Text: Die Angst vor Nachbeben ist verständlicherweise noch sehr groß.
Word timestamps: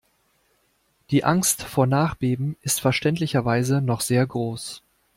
Die 1.11 1.23
Angst 1.23 1.61
vor 1.61 1.85
Nachbeben 1.85 2.57
ist 2.63 2.81
verständlicherweise 2.81 3.81
noch 3.83 4.01
sehr 4.01 4.25
groß. 4.25 4.81